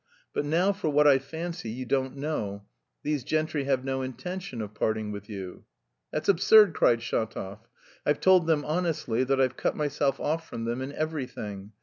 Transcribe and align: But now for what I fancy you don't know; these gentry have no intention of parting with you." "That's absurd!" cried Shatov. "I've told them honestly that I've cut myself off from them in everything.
But 0.33 0.45
now 0.45 0.71
for 0.73 0.89
what 0.89 1.05
I 1.05 1.19
fancy 1.19 1.69
you 1.69 1.85
don't 1.85 2.15
know; 2.17 2.65
these 3.03 3.23
gentry 3.23 3.65
have 3.65 3.85
no 3.85 4.01
intention 4.01 4.59
of 4.59 4.73
parting 4.73 5.11
with 5.11 5.29
you." 5.29 5.63
"That's 6.11 6.27
absurd!" 6.27 6.73
cried 6.73 7.01
Shatov. 7.03 7.59
"I've 8.03 8.19
told 8.19 8.47
them 8.47 8.65
honestly 8.65 9.23
that 9.23 9.39
I've 9.39 9.57
cut 9.57 9.75
myself 9.75 10.19
off 10.19 10.49
from 10.49 10.65
them 10.65 10.81
in 10.81 10.91
everything. 10.93 11.73